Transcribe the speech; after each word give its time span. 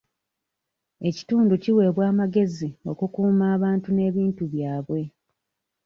Ekitundu 1.09 1.53
kiwebwa 1.63 2.03
amagezi 2.11 2.67
okukuuma 2.91 3.45
abantu 3.55 3.87
n'ebintu 3.93 4.43
byabwe. 4.53 5.01